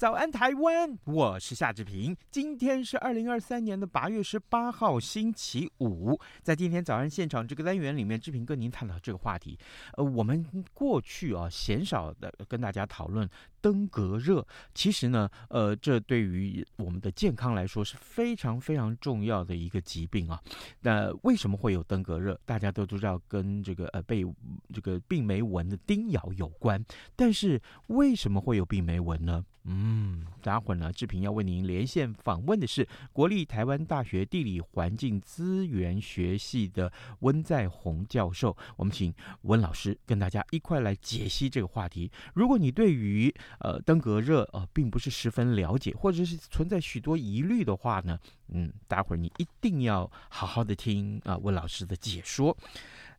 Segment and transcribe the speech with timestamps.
[0.00, 0.98] 早安，台湾！
[1.04, 2.16] 我是夏志平。
[2.30, 6.18] 今天是二零二三年的八月十八号，星期五。
[6.42, 9.58] 在今天早安现场这个单元里面，志平跟您探讨这个话题。
[9.98, 13.28] 呃，我们过去啊，鲜少的跟大家讨论
[13.60, 14.42] 登革热。
[14.72, 20.40] 其实呢，呃，这对于我们的健康来说是非常非常重要的一个疾病啊。
[20.80, 22.40] 那为什么会有登革热？
[22.46, 24.24] 大家都知道跟这个呃被
[24.72, 26.82] 这个病媒蚊的叮咬有关。
[27.14, 29.44] 但是为什么会有病媒蚊呢？
[29.64, 38.56] 嗯，待会儿呢，志平要为您连线访问的是国立台湾大学地理环境资源学系的温在宏教授。
[38.76, 42.10] 我们请温老师跟大家一块来解析这个话题。
[42.34, 52.56] 如果你对于呃登革热呃并不是十分了解，或者是存在许多疑虑的话呢，嗯，待会儿你一定要好好的听啊、温老师的解说。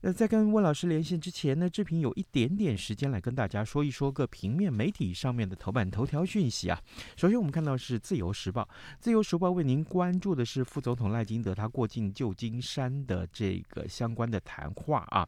[0.04, 6.82] 那在跟温老师连线之前呢，志平有一点点时间来跟大家说一说个平面媒体上面的头版头条讯息啊。
[7.16, 8.64] 首先我们看到是《自由时报》，
[9.00, 15.28] 《自由时报》为您关注的是副总统赖清德他过境旧金山的这个相关的谈话啊。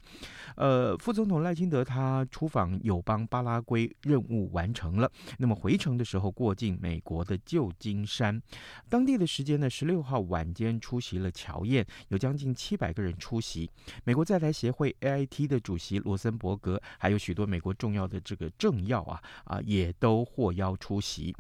[0.56, 8.42] 呃，副总统赖清德他出访友邦巴拉圭任务完成了，那么回程的时候过境美国的旧金山，
[8.90, 13.70] 当地的时间呢十六号晚间出席了乔宴，有将近七百个人出席，
[14.04, 21.36] 美国在台协会 AIT 的主席罗森伯格，还有许多美国重要的这个政要啊啊，也都获邀出席。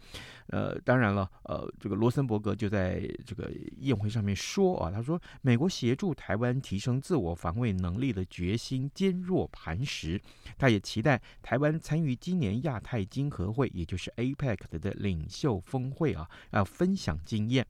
[0.48, 10.22] 呃，当然了，呃，这个罗森伯格就在这个宴会上面说啊，他说美国协助台湾提升自我防卫能力的决心坚若磐石。
[10.58, 17.66] 他也期待台湾参与今年亚太经合会，也就是 APEC 的领袖峰会啊，要分享经验。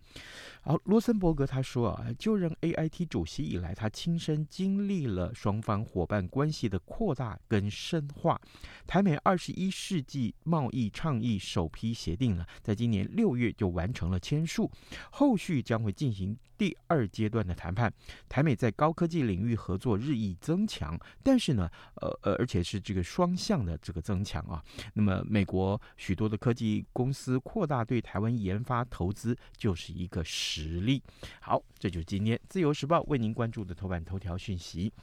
[0.61, 8.39] 好，罗森伯格他说啊，就任 AIT 主席以来，他亲身经历了双方伙伴关系的扩大跟深化。
[8.87, 14.71] 台美二十一世纪贸易倡议首批协定呢，在今年六月就完成了签署，
[15.11, 17.93] 后续将会进行第二阶段的谈判。
[18.29, 24.63] 台美在高科技领域合作日益增强，但是呢，呃呃，而且是这个双向的这个增强啊。
[24.93, 31.03] 那么，美国许多的科技公司扩大对台湾研发投资，就是一个实例。
[31.41, 34.93] 好，这就是今天《自由时报》为您关注的头版头条讯息。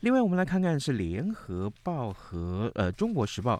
[0.00, 3.56] 另外，我们来看看是《联合报》和呃《中国时报》。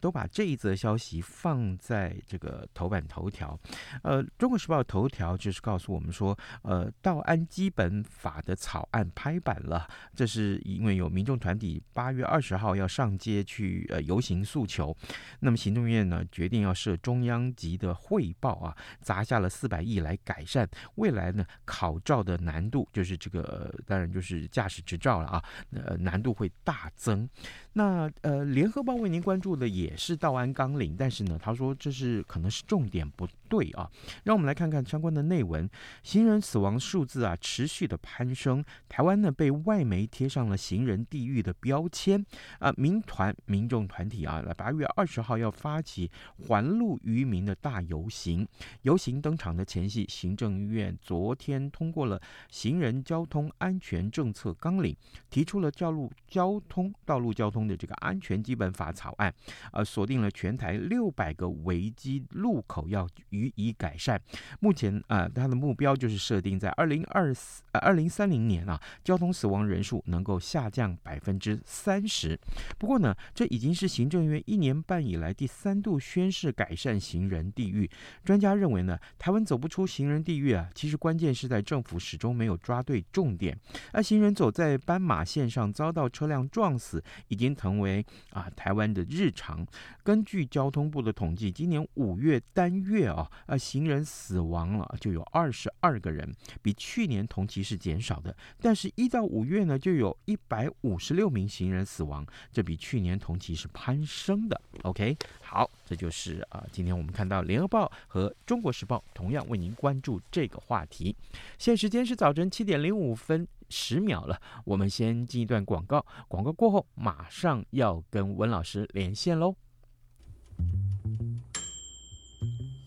[0.00, 3.58] 都把这一则消息放在这个头版头条，
[4.02, 14.96] 呃，《中国时报》头条就是告诉我们说，呃，道安基本法的草案拍板了，这是因为有民众团体八月二十号要上街去呃游行诉求，
[15.40, 27.28] 那么行政院呢决定要设中央级的汇报啊，砸下了四百亿来改善未来呢考照的难度，就是这个、当然就是驾驶执照了啊，呃难度会大增。
[27.72, 33.88] 那呃，联合报为您关注的也是道安纲领，但是呢，他说这是可能是重点不对啊。
[34.24, 35.70] 让我们来看看相关的内文。
[36.02, 42.24] 行人死亡数字啊持续的攀升，台湾呢被外媒贴上了行人地狱的标签
[42.58, 42.72] 啊。
[42.76, 48.44] 民团民众团体啊，八月二十号要发起还路于民的大游行。
[48.82, 52.20] 游行登场的前夕，行政院昨天通过了
[52.50, 54.96] 行人交通安全政策纲领，
[55.30, 57.59] 提出了道路交通道路交通。
[57.66, 59.32] 的这个安全基本法草案，
[59.72, 64.20] 呃，锁定了全台六百个危机路口要予以改善。
[64.60, 72.38] 目前啊、它的目标就是设定在二零二四二零三零年啊，交通死亡人数能够下降百分之三十。
[72.78, 77.90] 不过呢，这已经是行政院一年半以来第三度宣示改善行人地狱。
[78.24, 83.58] 专家认为呢，台湾走不出行人地狱啊，其实关键是在政府始终没有抓对重点。
[83.92, 89.66] 而行人走在斑马线上遭到车辆撞死，已经成为啊台湾的日常。
[90.02, 96.28] 根据交通部的统计，今年五月单月啊，呃，行人死亡了就有二十二个人，
[96.62, 98.34] 比去年同期是减少的。
[98.60, 104.60] 但是，一到五月呢，就有一百五十六名行人死亡，这比去年同期是攀升的。
[104.82, 111.14] OK，好，这就是啊，今天我们看到《联合报》和《中国时报》同样为您关注这个话题。
[111.58, 113.46] 现时间是早晨七点零五分。
[113.70, 114.38] 十秒了。
[114.64, 119.54] 我们先进一段广告，广告过后马上要跟温老师连线喽。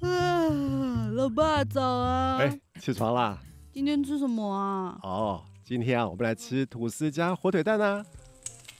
[0.02, 2.38] 啊，老爸早啊！
[2.38, 3.42] 哎，起床啦！
[3.72, 5.00] 今天吃什么啊？
[5.02, 8.06] 哦，今天啊，我们来吃吐司加火腿蛋啊。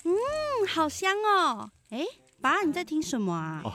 [0.04, 0.12] 嗯，
[0.68, 1.72] 好香哦！
[1.90, 2.04] 哎，
[2.42, 3.62] 爸，你在听什么啊？
[3.64, 3.74] 哦，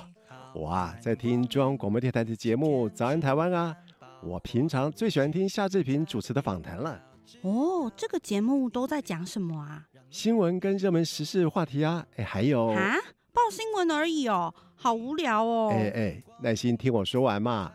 [0.54, 3.74] 我啊，在听中央广播电台的节目《早安台湾》啊。
[4.20, 7.00] 我平常最喜欢听夏志平主持的访谈了。
[7.42, 9.86] 哦，这个节目都在讲什么啊？
[10.10, 12.96] 新闻跟热门时事话题啊，哎，还有啊，
[13.32, 15.70] 报新闻而已哦，好无聊哦。
[15.72, 17.72] 哎哎，耐心听我说完嘛。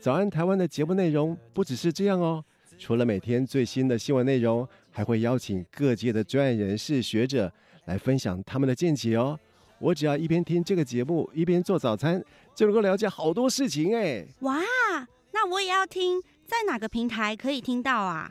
[0.00, 2.44] 早安台湾的节目内容不只是这样哦，
[2.78, 7.52] 除了每天最新的新闻内容，还会邀请各界的专业人士、学者
[7.84, 9.38] 来分享他们的见解哦。
[9.78, 12.22] 我只要一边听这个节目，一边做早餐，
[12.54, 14.24] 就能够了解好多事情哎。
[14.40, 14.60] 哇！
[15.32, 18.30] 那我也要听，在哪个平台可以听到啊？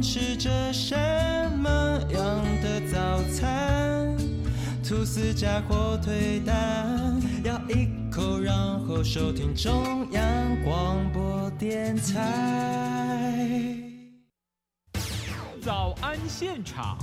[0.00, 0.94] 吃着什
[1.58, 1.68] 么
[2.10, 4.16] 样的早餐？
[4.82, 8.56] 吐司加火腿蛋，咬一口，然
[8.86, 10.22] 后收听中央
[10.64, 13.76] 广播电台。
[15.60, 16.96] 早安现场。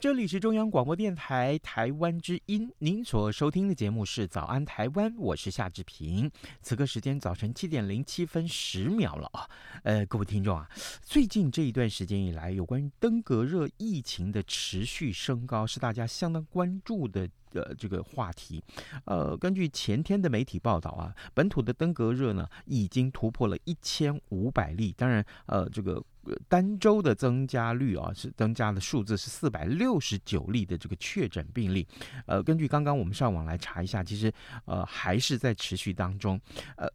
[0.00, 6.30] 这里是中央广播电台台湾之音，您所收听的节目是《早安台湾》，我是夏志平。
[6.62, 9.46] 此刻时间早晨七点零七分十秒了啊，
[9.82, 10.66] 呃，各位听众啊，
[11.02, 17.28] 最近这一段时间以来，有关于登革热疫情的持续升高，是大家相当关注的。
[17.52, 18.62] 呃这个话题，
[19.06, 24.94] 呃，根据前天的媒体报道啊，本土的登革热呢已经突破了一千五百例。
[24.96, 26.00] 当然，呃，这个
[26.48, 31.86] 单周的增加率啊是增加的数字是四百六十九例的这个确诊病例。
[32.26, 34.32] 呃，根据刚刚我们上网来查一下，其实
[34.64, 36.40] 呃还是在持续当中。
[36.76, 36.88] 呃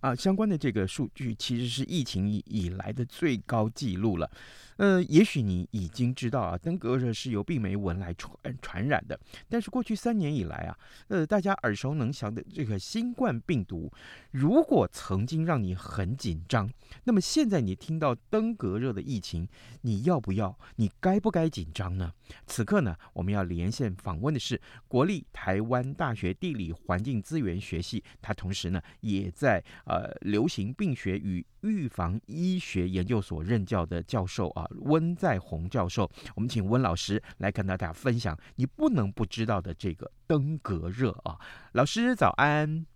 [0.00, 4.30] 啊，相关的这个数据其实是疫情以来的最高记录了。
[4.76, 9.18] 呃，也许你已经知道啊，登革热是由病媒蚊来传传染的。
[9.48, 10.78] 但是过去三年以来啊，
[11.08, 13.92] 呃，大家耳熟能详的这个新冠病毒，
[14.30, 16.68] 如果曾经让你很紧张，
[17.04, 19.48] 那么现在你听到登革热的疫情，
[19.82, 20.58] 你要不要？
[20.76, 22.12] 你该不该紧张呢？
[22.46, 34.63] 此刻呢，我们要连线访问的是国立台湾大学地理环境资源学系，他同时呢也在呃流行病学与预防医学研究所任教的教授啊。
[34.82, 41.38] 温在鸿教授，我们请温老师来跟大家分享你不能不知道的这个登革热啊。
[41.72, 42.86] 老师早安，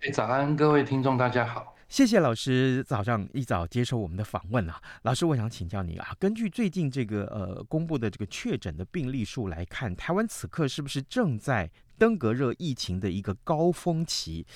[0.00, 4.80] 哎，早安，各位听众大家好，谢谢老师早上一早接受我们的访问啊。
[5.02, 14.46] 老师，我想请教你啊，根据最近这个呃公布的这个确诊的病例数来看，台湾此刻是不是正在登革热疫情的一个高峰期，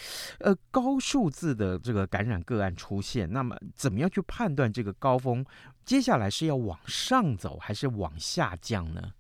[0.41, 5.45] 呃，高数字的这个感染个案出现，那么怎么样去判断这个高峰
[5.85, 9.13] 接下来是要往上走还是往下降呢？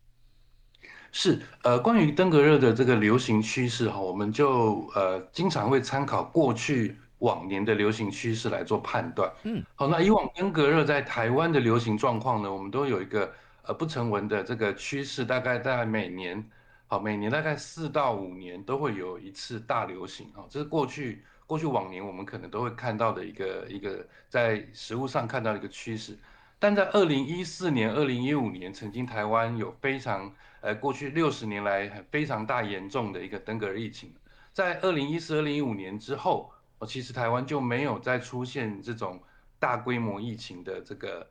[1.10, 9.32] 是，呃，关于登革热的这个流行趋势哈，我们就呃经常会参考过去往年的流行趋势来做判断。
[9.44, 13.32] 嗯，好，那以往登革热在台湾的流行状况呢，我们都有一个
[13.62, 16.44] 呃不成文的这个趋势，大概在每年。
[16.90, 26.18] 好，每年大概四到五年都会有一次大流行啊，这是过去过去往年我们可能都会看到的一个一个在食物上看到的一个趋势。
[26.58, 34.10] 但在二零一四年、二零一五年，曾经台湾有非常呃过去六十年来非常大严重的一个登革热疫情，
[34.54, 39.20] 在二零一四、二零一五年之后，哦，其实台湾就没有再出现这种
[39.58, 41.28] 大规模疫情的这个，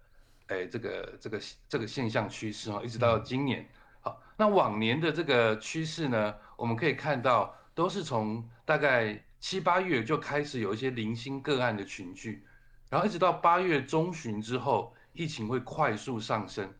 [0.49, 3.67] 哎，这个这个这个现象趋势哈，一直到今年。
[4.37, 12.45] 那往年的这个趋势呢，我们可以看到，都是从大概七八月就开始有一些零星个案的群聚，
[12.89, 16.71] 然后一直到八月中旬之后，疫情会快速上升。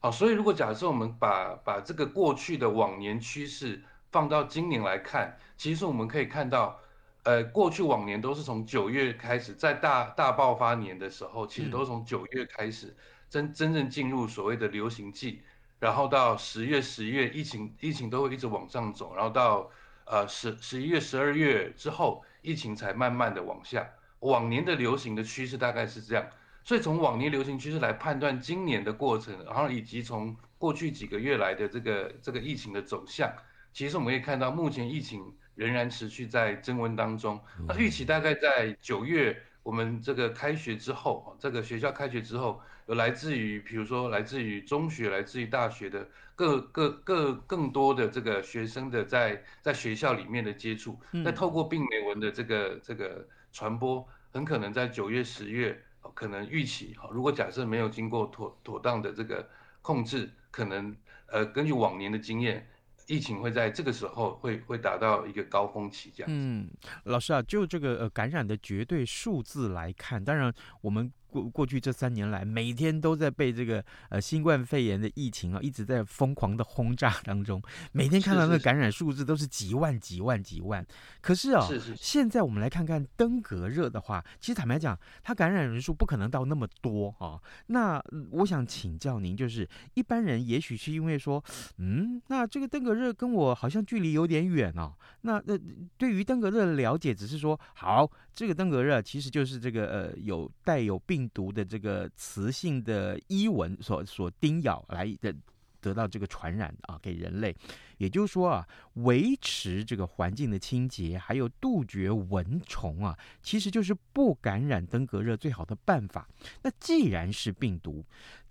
[0.00, 6.78] 好，所以如果假设我们把把这个过去的往年趋势放到今年来看，其实我们可以看到，
[7.24, 12.94] 呃，过去往年都是从九月开始，在大大爆发年的时候，其实都是从九月开始
[13.30, 15.42] 真真正进入所谓的流行季。
[15.78, 19.70] 然后到十月、十一月，疫情疫情都会一直往上走，然后到
[20.04, 23.88] 呃十十一月、十二月之后，疫情才慢慢的往下。
[24.20, 26.26] 往年的流行的趋势大概是这样，
[26.64, 33.32] 所以从往年流行趋势来判断今年的过程，然后以及从过去几个月来的这个这个疫情的走向，
[33.72, 37.40] 其实我们可以看到，目前疫情仍然持续在增温当中。
[37.68, 53.24] 那预期大概在九月，我们这个开学之后，这个学校开学之后，有来自于比如说来自于中学、来自于大学的各各各更多的这个学生的在在学校里面的接触，那透过病媒文的这个这个。
[53.50, 59.48] 传播很可能在九月、十月，可能预期哈，如果假设没有经过妥妥当的这个
[59.80, 60.94] 控制，可能
[61.26, 62.68] 呃，根据往年的经验，
[63.06, 66.30] 疫情会在这个时候会会达到一个高峰期这样。
[66.30, 66.68] 嗯，
[67.04, 70.52] 老师啊，就这个呃感染的绝对数字来看，当然
[70.82, 71.10] 我们。
[71.30, 77.62] 过过去这三年来，每天都在被这个呃新冠肺炎的疫情啊，一直在疯狂的轰炸当中。
[77.92, 80.84] 每天看到那个感染数字都是几万、几万、几万。
[81.20, 87.42] 可是啊、哦，是是是现在我们来看看登革热的话，其实坦白讲，它感染人数不可能到那么多啊、哦。
[87.66, 91.44] 那我想请教您，就是一般人也许是因为说，
[91.76, 94.94] 嗯，那这个登革热跟我好像距离有点远哦。
[95.20, 95.58] 那那
[95.98, 101.17] 对于登革热的了解，只是说好，这个登革热其实就是这个呃有带有病。
[101.18, 105.34] 病毒的这个雌性的伊蚊所所叮咬来的
[105.80, 107.52] 得到这个传染啊，给人类，
[107.96, 116.28] 也就是说啊，维持这个环境的清洁，还有杜绝蚊虫啊，其实就是不感染登革热最好的办法。
[116.62, 118.04] 那既然是病毒，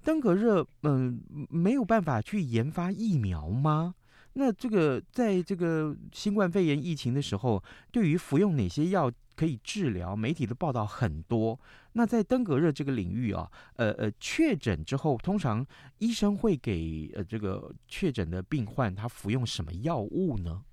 [0.03, 3.95] 登革热嗯、没有办法去研发疫苗吗？
[4.33, 11.59] 那这个在这个新冠肺炎疫情的时候，对于服用哪些药可以治疗，媒体的报道很多。
[11.97, 15.65] 那在登革热这个领域啊，呃呃，确诊之后，通常
[15.97, 20.63] 医生会给呃这个确诊的病患他服用什么药物呢？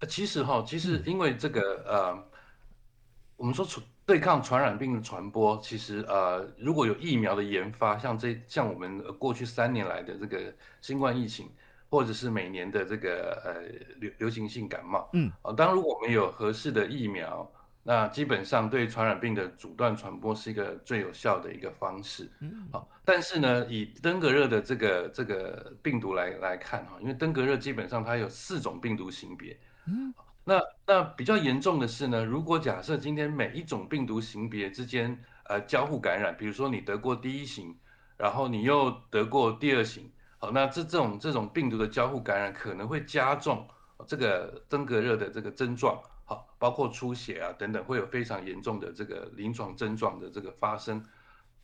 [0.00, 2.28] 呃，其实哈，其实因为这个呃，
[3.36, 11.48] 我们说传对抗传染病的传播，其实呃，如果有疫苗的研发，像这像我们过去三年来的这个新冠疫情，
[11.88, 13.62] 或者是每年的这个呃
[13.98, 17.50] 流流行性感冒，嗯，啊，当如果我们有合适的疫苗。
[17.82, 22.30] 那基本上对传染病的阻断传播是一个最有效的一个方式。
[22.40, 29.58] 嗯，好，但是呢，以登革热的这个这个病毒来来看哈，因为登革热基本上它有四种病毒型别。
[29.86, 30.12] 嗯，
[30.44, 35.18] 那那比较严重的是呢，如果假设今天每一种病毒型别之间
[35.48, 37.74] 呃交互感染，比如说你得过第一型，
[38.18, 43.66] 然后你又得过第二型，好，那这这种这种病毒的交互感染可能会加重
[44.06, 45.98] 这个登革热的这个症状。
[46.30, 51.04] 好，包括出血啊等等，会有非常严重的这个临床症状的这个发生。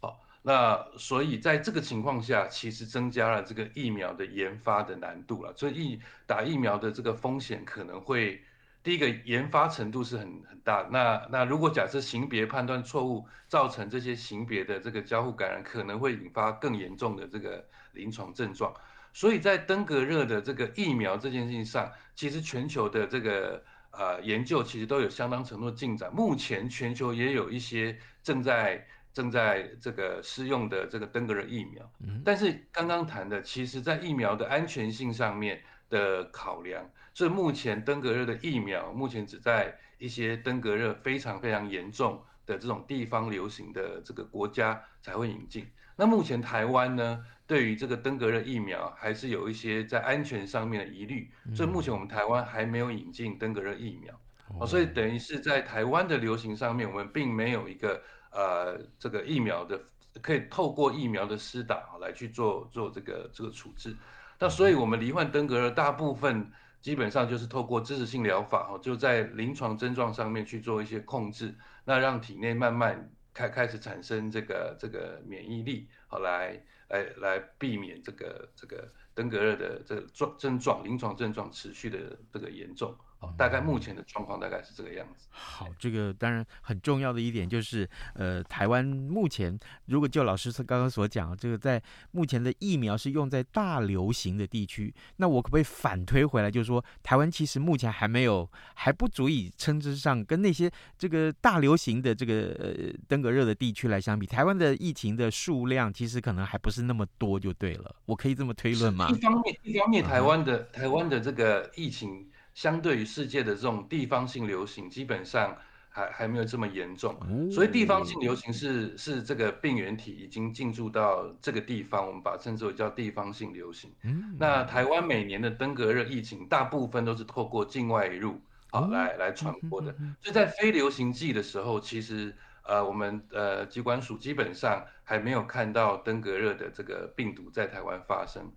[0.00, 5.54] 好，那所以在这个情况下，其实增加了这个疫苗的研发的难度了。
[5.54, 8.42] 所以疫打疫苗的这个风险可能会，
[8.82, 10.84] 第一个研发程度是很很大。
[10.90, 18.74] 那那如果假设型别判断错误，造成这些型别的这个交互感染，可能会引发更严重的这个临床症状。
[19.12, 23.62] 所以在登革热的这个疫苗这件事情上，其实全球的这个。
[23.98, 26.12] 呃，研究其实都有相当程度的进展。
[26.12, 31.90] 目前全球也有一些正在正在这个施用的这个登革热疫苗。
[32.24, 36.84] 但是刚刚谈的，其实在疫苗的安全性上面的考量，
[37.14, 45.66] 所以目前登革热的疫苗目前只在一些登革热非常非常严重的这种地方流行的这个国家才会引进。
[45.96, 54.12] 那目前台湾呢，对于这个登革热疫苗还是有一些在安全上面的疑虑，所以目前我们台湾还没有引进登革热疫苗，
[54.58, 59.80] 哦，所以等于是在台湾的流行上面，我们并没有一个呃这个疫苗的
[60.20, 63.96] 可以透过疫苗的施打来去做做这个这个处置。
[64.38, 66.50] 那所以我们罹患登革热大部分
[66.82, 73.10] 基本上就是透过支持性疗法，哦，就在临床症状上面去做一些控制，那让体内慢慢。
[73.36, 76.58] 开开始产生这个这个免疫力，好来
[76.88, 82.96] 来来避免这个这个登革热的这个状症状临床症状持续的这个严重。
[83.36, 85.26] 大概目前的状况大概是这个样子。
[85.30, 107.94] 好，这个当然很重要的一点就是，呃，台湾目前如果就老师刚刚所讲，这个在目前的疫苗是用在大流行的地区，那我可不可以反推回来，就是说台湾其实目前还没有还不足以称之上跟那些这个大流行的这个呃登革热的地区来相比，台湾的疫情的数量其实可能还不是那么多，就对了。
[108.06, 109.08] 我可以这么推论吗？
[109.10, 112.30] 一方面，一方面台湾的、嗯、台湾的这个疫情。
[112.56, 115.54] 相对于世界的这种地方性流行，基本上
[115.90, 117.14] 还还没有这么严重，
[117.52, 123.92] 所以地方性流行是是这个病原体已经进驻到这个地方，我们把它称之为叫地方性流行。
[124.38, 129.94] 那台湾每年的登革热疫情，大部分都是透过境外入，好来来传播的。
[130.22, 138.50] 所以在非流行季的时候，其实呃我们呃疾管署基本上还没有看到登革热的这个病毒在台湾发生。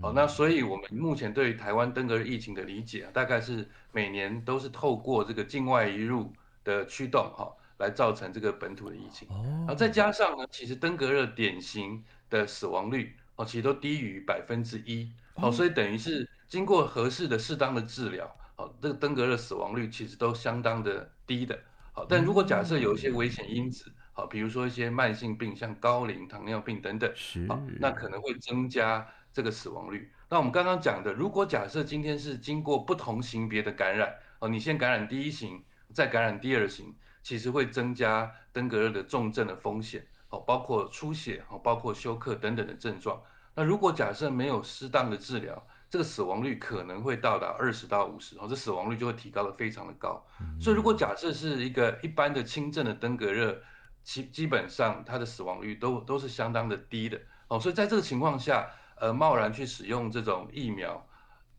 [0.00, 9.26] 好，那所以我们目前对于台湾登革热疫情的理解啊，大概是每年都是透过这个境外移入的驱动哈，来造成这个本土的疫情。
[9.30, 15.10] 然后再加上呢，其实登革热典型的死亡率哦，其实都低于百分之一。
[15.34, 21.58] 好，所以等于是经过合适的、适当的治疗，好，这个登革热死亡率其实都相当的低的。
[21.92, 27.10] 好，但如果假设有一些危险因子，好，比如说一些慢性病，像高龄、糖尿病等等，
[27.48, 30.12] 好，那可能会增加这个死亡率。
[30.28, 35.62] 那我们刚刚讲的，如果假设今天是经过不同型别的感染，哦，你先感染第一型，
[35.92, 43.20] 再感染第二型，其实会增加登革热的重症的风险，哦，包括出血，哦，包括休克等等的症状。
[43.54, 50.24] 那如果假设没有适当的治疗，这个死亡率可能会到达二十到五十，哦，这死亡率就会提高得非常的高。
[50.58, 53.60] 所以如果假设是一个一般的轻症的登革热，
[54.02, 58.66] 基基本上它的死亡率都都是相当的低的，哦，所以在这个情况下，
[59.02, 61.04] 呃，贸然去使用这种疫苗，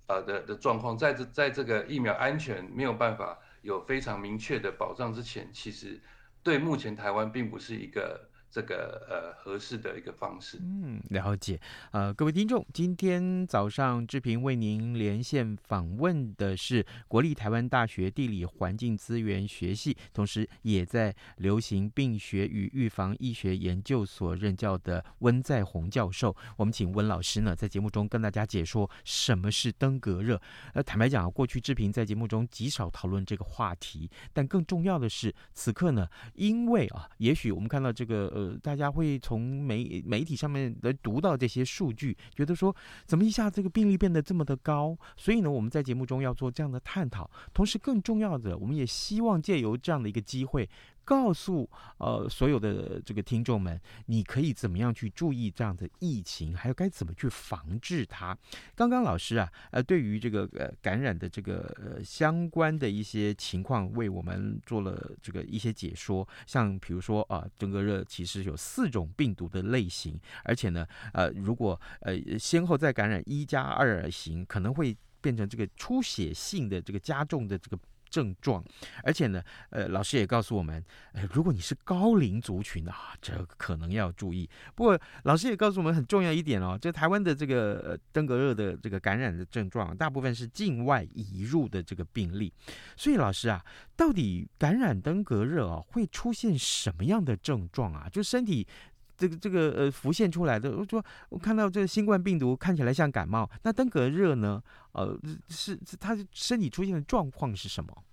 [0.07, 6.01] 呃的的状况，在这在这个疫苗安全没有办法有非常明确的保障之前，其实
[6.41, 8.29] 对目前台湾并不是一个。
[8.53, 11.60] 这个呃合适的一个方式，嗯，了解。
[11.89, 26.36] 呃，各位听众，今天早上志平为您连线访问的是国立台湾大学地理环境资源学系，同时也在流行病学与预防医学研究所任教的温在宏教授。
[26.55, 30.39] 我们请温老师呢，在节目中跟大家解说什么是登革热。
[30.75, 38.42] 呃，坦白讲啊，过去志平在节目中极少讨论这个话题，但更重要的是，此刻呢，因为啊，也许我们看到这个呃。
[38.62, 44.97] 大家会从媒媒体上面来读到这些数据，觉得说怎么一下这个病例变得这么的高？
[45.17, 47.29] 所以呢，我们在节目中要做这样的探讨。
[47.53, 50.70] 同时，更重要的，我们也希望借由这样的一个机会。
[51.05, 58.37] 告诉呃所有的这个听众们，你可以怎么样去注意这样的疫情，还有该怎么去防治它。
[58.75, 66.27] 刚刚老师啊，呃，对于这个呃感染的这个呃相关的一些情况，为我们做了这个一些解说。
[66.48, 77.77] 像比如说啊，登革热其实有四种病毒的类型，而且呢，呃，如果呃先后再感染一加二型，可能会变成这个出血性的这个加重的这个。
[78.13, 78.63] 症状，
[79.03, 84.47] 而且呢，呃，老师也告诉我们，呃，如果你是高龄族群啊，这可能要注意。
[84.75, 92.53] 不过，老师也告诉我们很重要一点哦，这台湾的这个登革热的这个感染的症状，大部分是境外移入的这个病例。
[92.95, 98.07] 所以，老师啊，到底感染登革热啊会出现什么样的症状啊？
[98.11, 98.67] 就身体。
[99.15, 104.61] 这个这个呃浮现出来的，我说我看到这个新冠病毒看起来像感冒，那登革热呢？
[104.93, 105.17] 呃，
[105.49, 108.03] 是是他身体出现的状况是什么？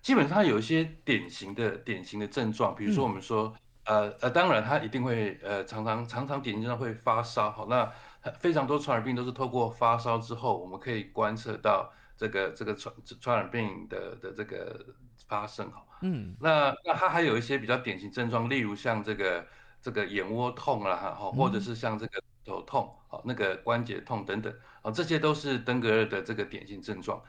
[0.00, 3.52] 基本上有一些典型的典型的症状，比如说我们说，
[3.84, 7.92] 嗯、呃呃，当然他一定会呃常常常常典型上会发烧，好，那
[8.38, 14.86] 非常多传染病都是透过发烧之后，我们可以观测到这个这个传传染病的的这个
[15.26, 19.44] 发生，好，嗯，那那它还有一些比较典型症状，例如像这个。
[19.82, 27.22] 这个眼窝痛啦，哈，或者是像这个头痛，好，那个关节痛等等，啊，这些都是登革热的这个典型症状。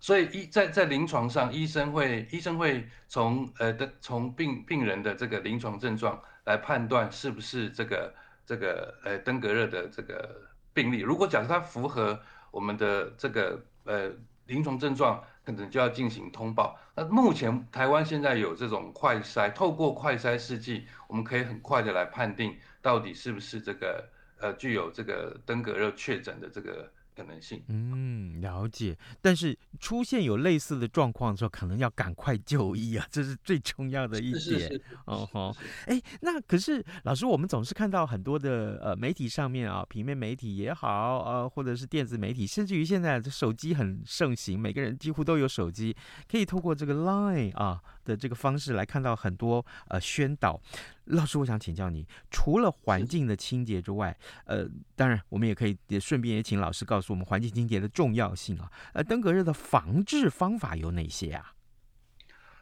[0.00, 8.14] 所以医在在临床上，医生会医生会从呃的从病病人的这个临床症状来判断是不是这个
[8.46, 10.42] 这个呃登革热的这个
[10.72, 11.00] 病例。
[11.00, 14.10] 如果假设它符合我们的这个呃
[14.46, 15.22] 临床症状。
[15.48, 16.78] 可能就要进行通报。
[16.94, 24.06] 那目前台湾现在有这种快筛，透过快筛试剂，我们可以很快的来判定到底是不是这个
[24.38, 26.86] 呃具有这个登革热确诊的这个。
[27.18, 28.96] 可能性，嗯，了解。
[29.20, 34.40] 但是出现有类似的状况的时候，可能要赶快就医啊，这是最重要的一点。
[34.40, 45.96] 是是是哦吼，哎，那可是老师，我们总是看到很多的呃媒体上面啊，平面媒体也好，呃，或者是电子媒体，甚至于现在手机很盛行，每个人几乎都有手机，
[46.30, 50.60] 可以透过这个 Line 啊的这个方式来看到很多呃宣导。
[51.08, 58.70] 老师，我想请教你，除了环境的清洁之外，呃，当然我们也可以也顺便也请老师告诉我们环境清洁的重要性啊。
[58.92, 61.54] 呃，登革热的防治方法有哪些啊？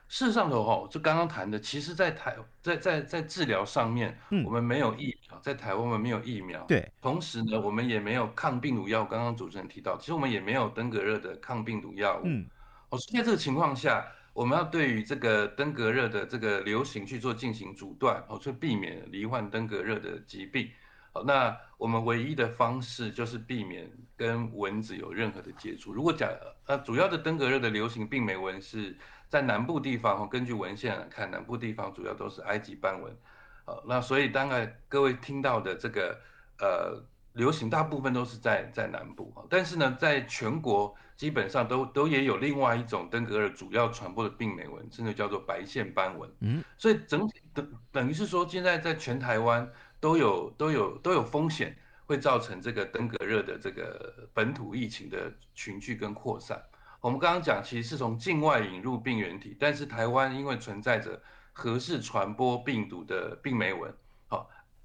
[0.09, 6.89] 事实上头哈，就刚刚谈的，其实在台在在在治疗上面，嗯，我们没有疫苗，在台湾我们没有疫苗，对。
[7.03, 9.05] 同时呢，我们也没有抗病毒药。
[9.05, 12.23] 刚刚主持人提到，其实我们也没有登革热的抗病毒药物。
[12.25, 12.47] 嗯，
[12.91, 14.07] 哦，在这个情况下。
[14.37, 20.69] 我们要对于这个登革热的这个流行去做进行阻断，哦，去避免罹患登革热的疾病，
[21.15, 25.91] 好，那我们唯一的方式就是避免跟蚊子有任何的接触。
[25.91, 26.31] 如果讲
[26.67, 28.95] 呃主要的登革热的流行病媒蚊是
[29.31, 33.17] 在南部地方，根据文献来看，南部地方主要都是埃及斑蚊。
[33.65, 36.21] 好，那所以当然各位听到的这个
[36.59, 37.03] 呃
[37.37, 46.29] 流行大部分都是在在南部，但是呢，在全国基本上都都也有另外一种登革热主要传播的病媒蚊，甚至叫做白线斑蚊。
[46.41, 49.71] 嗯，所以整体等等于是说，现在在全台湾。
[49.99, 56.63] 都有都有都有风险，会造成这个登革热的这个本土疫情的群聚跟扩散。
[57.01, 61.21] 我们刚刚讲，其实是从境外引入病原体，但是台湾因为存在着
[61.55, 63.97] 合适传播病毒的病媒蚊，好，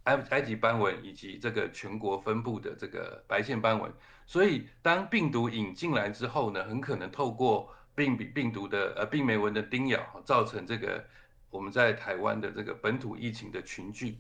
[0.04, 3.92] 埃埃及斑蚊以及这个全国分布的这个白线斑蚊，
[4.26, 11.04] 所以当病毒引进来之后呢，很可能透过病病毒的呃病媒蚊的叮咬，造成这个
[11.50, 14.18] 我们在台湾的这个本土疫情的群聚。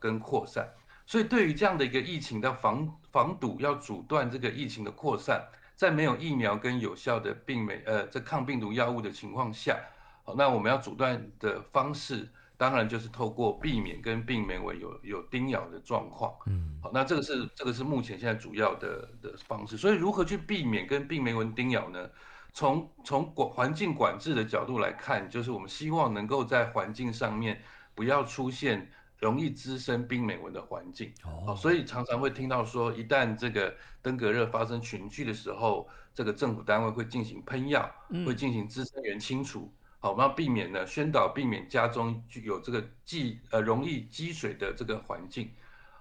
[0.00, 0.66] 跟扩散，
[1.04, 9.78] 所以对于这样的一个疫情的防防堵，要阻断这个疫情的扩散，在没有疫苗跟有效的病媒呃这抗病毒药物的情况下，
[10.24, 19.76] 好，那我们要阻断的方式，当然就是透过避免跟病媒蚊有有叮咬的状况，嗯，好，那这个是这个是目前现在主要的的方式。
[19.76, 22.08] 所以如何去避免跟病媒蚊叮咬呢？
[22.52, 27.60] 从从管环境管制的角度来看，就是我们希望能够在环境上面
[27.94, 28.90] 不要出现。
[29.20, 31.10] 容易滋生病媒蚊的环境，
[31.46, 37.90] 哦，所以常常会听到说，一旦这个登革热发生群聚的时候，这个政府单位会进行喷药，
[38.26, 39.72] 会进行滋生源清除，
[40.04, 45.50] 好，我们要避免呢，宣导避免家中具有这个积呃容易积水的这个环境。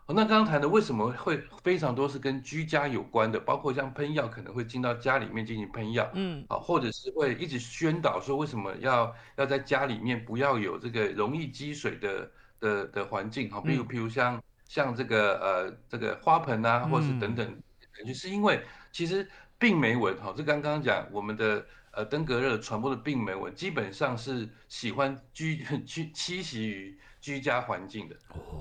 [0.05, 12.29] 好，那刚刚谈的为什么会非常多是跟居家有关的，包括像喷药可能会进到家里面进行喷药，嗯，好，或者是会一直宣导说为什么要要在家里面不要有这个容易积水的。
[12.59, 17.45] 的的环境哈，比如比如像像这个呃这个花盆啊，或是等等，
[17.91, 28.15] 感觉是因为其实病媒蚊哈，这刚刚讲我们的呃登革热传播的病媒蚊，基本上是喜欢居 居栖息于居家环境的，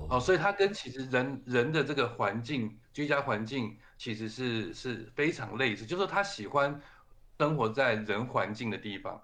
[0.09, 6.79] 哦，所以它跟其实人人的这个环境居家环境其实是是非常类似，就是说它喜欢
[7.39, 9.21] 生活在人环境的地方。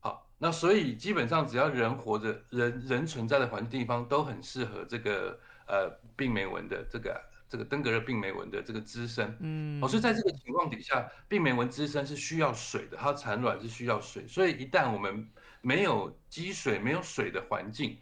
[0.00, 7.22] 好那所以基本上只要人活着，人人存在的环境地方都很适合这个呃病媒蚊的这个
[7.54, 9.32] 这个登革热病媒蚊的这个滋生。
[9.38, 17.96] 嗯，哦，所以在这个情况底下，病媒蚊滋生是需要水的，它产卵是需要水，所以一旦我们没有积水、没有水的环境，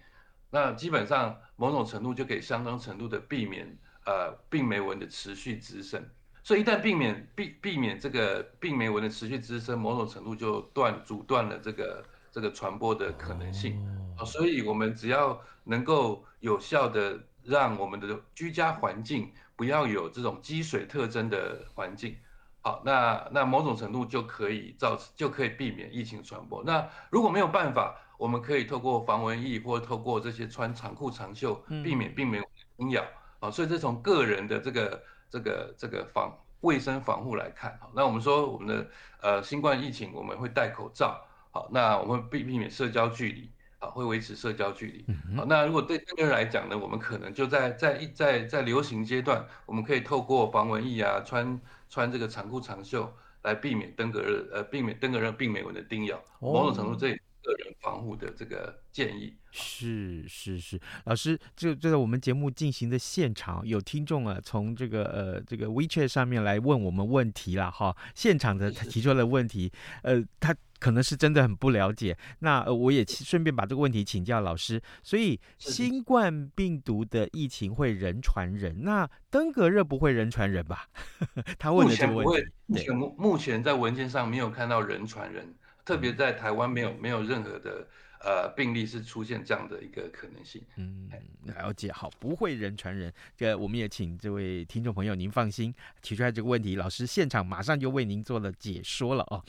[0.49, 6.03] 那基本上某种程度就可以相当程度的避免呃病媒蚊的持续滋生。
[6.43, 12.03] 所以一旦避免避避免这个病媒蚊的持续滋生，某种程度就断阻断了这个。
[12.35, 13.79] 这个传播的可能性，
[14.17, 22.17] 啊，所以我们只要能够有效的让我们的居家环境不要有这种积水特征的环境，
[22.61, 26.63] 好，那那某种程度就可以造就可以避免疫情传播。
[26.65, 33.05] 那如果没有办法，我们可以透过防蚊液或透过这些穿长裤长袖避免避免蚊叮咬，
[33.41, 41.21] 啊，所以这从个人的这个这个这个防卫生防护来看，好，那我们说我们的呃新冠疫情我们会戴口罩。
[41.55, 45.05] 好，那我们避避免社交距离，好，会维持社交距离。
[45.37, 56.23] 好，那如果对登革热来讲呢，我们可能就在在一在在流行阶段，我们可以透过防蚊液啊，穿穿这个长裤长袖来避免登革热，呃，避免登革热病媒蚊的叮咬。
[56.39, 59.35] 某种程度，这也个人防护的这个建议。
[59.51, 69.73] 是是是，老师，就就在我们节目进行的现场，有听众啊，从这个呃这个 WeChat 上面来问我们问题了哈，现场的他提出了问题，
[70.05, 70.55] 呃，他。
[70.83, 74.83] 可能是真的很不了解，那我也顺便把这个问题请教老师。
[75.01, 80.89] 所以，新冠病毒的疫情会人传人，那登革热不会人传人吧？
[81.57, 82.51] 他问的这个问题。
[82.67, 87.87] 目前，目前目前在文件上没有看到人传人，特别在台湾没有没有任何的。
[88.25, 90.63] 呃，病例是出现这样的一个可能性。
[90.77, 91.11] 嗯，
[91.45, 93.13] 了解，好，不会人传人。
[93.37, 99.45] 这我们也请这位听众朋友您放心，提出来这个问题，老师现场马上就为您做了解说了哦。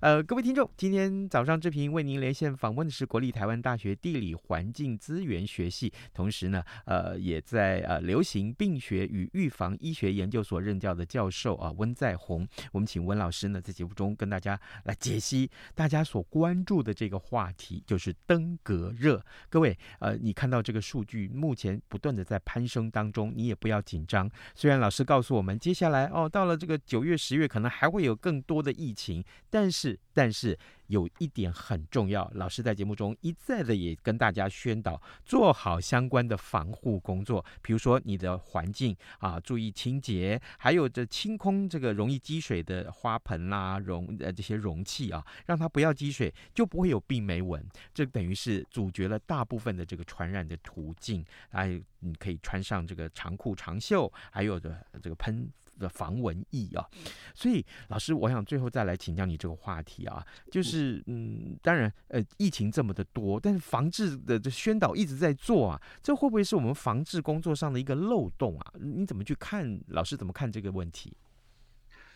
[0.00, 12.48] 呃，各位听众，今天早上志平为您连线访问的是国立台湾大学地理环境资源学系，同时呢，呃，也在呃流行病学与预防医学研究所任教的教授啊温在宏。
[12.72, 18.13] 我们请温老师呢在节目中跟大家来解析大家所关注的这个话题，就是。
[18.26, 24.30] 登革热，各位，呃，你看到这个数据目前不断的在攀升当中，你也不要紧张。
[24.54, 47.64] 虽然老师告诉我们，接下来哦，到了这个九月、十月可能还会有更多的疫情，但是，但是有一点很重要，老师在节目中一再的也跟大家宣导，做好相关的防护工作，比如说你的环境啊，注意清洁，还有这清空这个容易积水的花盆啦、容呃这些容器啊，让它不要积水，就不会有病媒蚊。
[47.92, 51.24] 这等于是阻绝了大部分的这个传染的途径。
[51.50, 55.50] 哎，你可以穿上这个长裤长袖，还有的这个喷。
[55.78, 56.86] 的防蚊疫啊，
[57.34, 68.72] 所以老师，我想最后再来请教你这个话题啊，就是嗯，当然呃，疫情这么的多，但是防治的这宣导一直在做啊，这会不会是我们防治工作上的一个漏洞啊？
[68.80, 69.80] 你怎么去看？
[69.88, 71.16] 老师怎么看这个问题？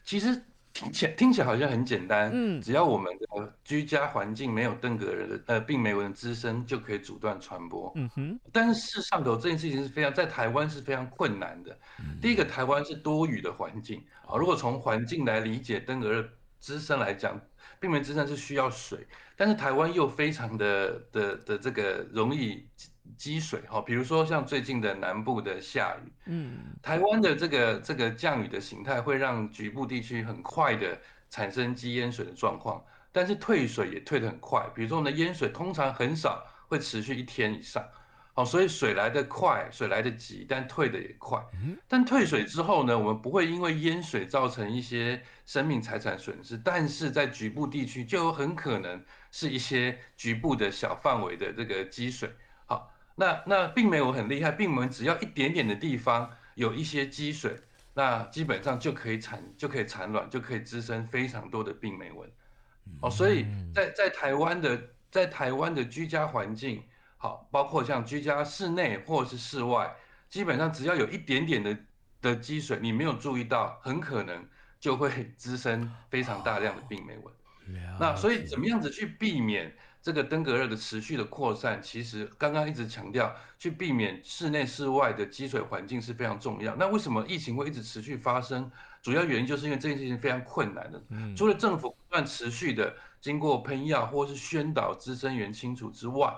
[0.04, 0.42] 其实。
[0.78, 8.40] 听起来听起来好像很简单，嗯，只要我们的居家环境没有登革热的呃病媒蚊滋生，就可以阻断传播，嗯哼。
[8.52, 11.76] 但是事实上头这件事情是非常在台湾是非常困难的。
[11.98, 16.28] 嗯、第一个，台湾是多雨的环境啊，如果从环境来理解登革热
[16.60, 17.40] 滋生来讲，
[17.80, 19.04] 病媒滋生是需要水，
[19.36, 22.64] 但是台湾又非常的的的这个容易。
[23.16, 30.98] 积水哈，比如说像最近的南部的下雨，嗯，台湾的这个这个降雨的形态会让局部地区很快的
[31.30, 34.68] 产生积淹水的状况，但是退水也退得很快。
[34.74, 37.84] 比如说我们的淹水通常很少会持续一天以上，
[38.34, 41.42] 好，所以水来得快，水来得急，但退得也快。
[41.88, 52.30] 但退水之后呢，我们不会因为淹水造成一些生命财产损失，但是在局部地区就有很可能是一些局部的小范围的这个积水。
[53.18, 57.56] 那那病媒蚊很厉害，病媒蚊只要一点点的地方有一些积水，
[57.92, 62.30] 那基本上就可以产就可以产卵，就可以滋生非常多的病媒蚊。
[63.00, 66.80] 哦，所以在在台湾的在台湾的居家环境，
[67.16, 69.92] 好，包括像居家室内或者是室外，
[70.30, 71.76] 基本上只要有一点点的
[72.22, 74.46] 的积水，你没有注意到，很可能
[74.78, 77.34] 就会滋生非常大量的病媒蚊。
[77.98, 79.74] 那所以怎么样子去避免？
[80.08, 86.74] 这个登革热的持续的扩散，其实刚刚一直强调，去避免室内室外的积水环境是非常重要。
[86.76, 88.70] 那为什么疫情会一直持续发生？
[89.02, 91.02] 主要原因就是因为这件事情非常困难的。
[91.36, 96.34] 除了政府不断持续的经过喷药或是宣导滋生源清除之外，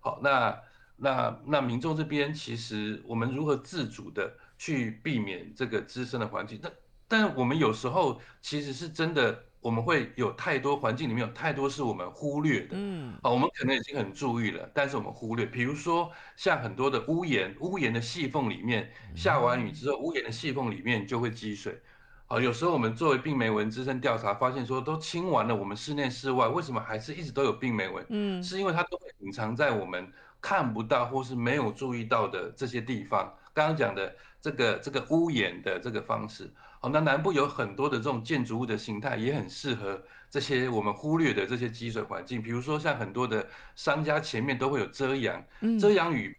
[0.00, 0.60] 好，那
[0.98, 6.60] 那那民众这边其实我们如何自主的去避免这个滋生的环境？
[6.62, 6.72] 但
[7.08, 9.42] 但我们有时候其实是真的。
[9.64, 21.80] 我们会有太多环境里面有太多是我们忽略的，嗯，啊，我们可能已经很注意了，但是我们忽略，比如说像很多的屋檐，屋檐的细缝里面下完雨之后，屋檐的细缝里面就会积水，
[22.26, 28.04] 啊，有时候我们作为病媒蚊滋生调查发现说，都清完了，我们室内室外为什么还是一直都有病媒蚊？
[28.10, 33.32] 嗯，是因为它都会隐藏在我们看不到或是没有注意到的这些地方。
[33.54, 36.52] 刚刚讲的这个这个屋檐的这个方式。
[36.84, 42.42] 哦，那南部有很多的这种建筑物的形态，也很适合这些我们忽略的这些积水环境。
[42.42, 45.42] 比如说，像很多的商家前面都会有遮阳，
[45.80, 46.36] 遮阳雨，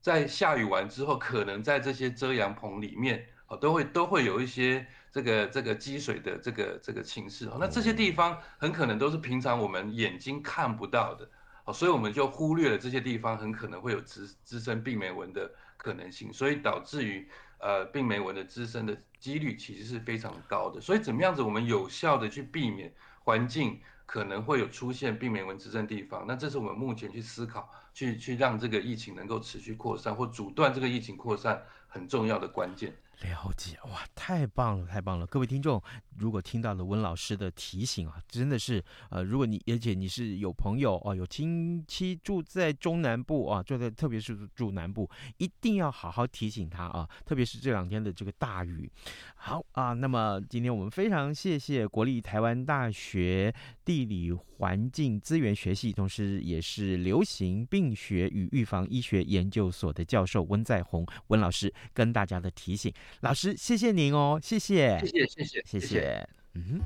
[0.00, 7.48] 在下雨完之后，可能在这些遮阳棚里面，哦，都会都会有一些这个这个积水的这个这个情势。
[7.48, 11.28] 哦，那这些地方很可能都是平常我们眼睛看不到的，
[11.64, 17.28] 哦，所以我们就忽略了这些地方很可能会有滋滋生病媒蚊的可能性，所以导致于。
[17.60, 22.92] 呃，病媒蚊的滋生的几率其实是非常高的，所以怎么样子我们有效的去避免
[23.22, 26.24] 环境可能会有出现病媒蚊滋生地方？
[26.26, 32.96] 那这是我们目前去思考，去去让这个疫情能够持续扩散或阻断这个疫情扩散很重要的关键。
[33.20, 35.26] 了解哇，太棒了，太棒了！
[35.26, 35.82] 各位听众，
[36.20, 48.90] 如果听到了温老师的提醒啊，真的是呃，如果你而且你是有朋友哦、有亲戚住在中南部啊，住在特别是住南部，一定要好好提醒他啊，特别是这两天的这个大雨。
[49.34, 53.54] 好啊，那么今天我们非常谢谢国立台湾大学
[53.84, 62.92] 地理环境资源学系，同时也是流行病学与预防医学研究所的教授温在宏温老师跟大家的提醒。
[63.20, 66.09] 老师，谢谢您哦，谢谢，谢谢，谢谢，谢谢，
[66.54, 66.80] 嗯，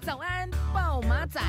[0.00, 1.40] 早安，暴马仔。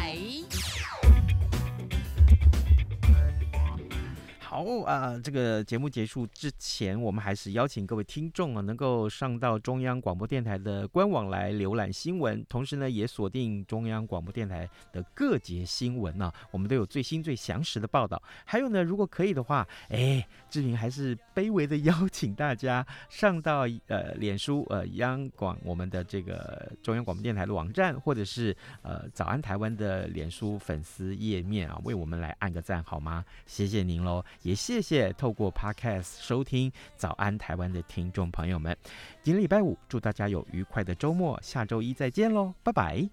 [4.53, 18.21] 好啊，这个节目结束之前，我们还是邀请各位听众啊，能够上到中央广播电台的官网来浏览新闻，同时呢，也锁定中央广播电台的各节新闻呢、啊，我们都有最新最详实的报道。
[18.45, 33.25] 还有呢，如果可以的话，哎，志平还是卑微的 邀请大家上到呃脸书呃央广我们的这个中央广播电台的网站，或者是呃早安台湾的脸书粉丝页面啊，为我们来按个赞好吗？
[33.47, 34.23] 谢谢您喽。
[34.43, 38.77] 也谢谢透过 Podcast 收听《早安台湾》的听众朋友们，
[39.23, 43.09] 今天礼拜五，祝大家有愉快的周末，下周一再见喽，拜拜。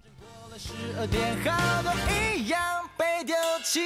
[0.58, 2.60] 十二点后都一样
[2.98, 3.80] 被丢弃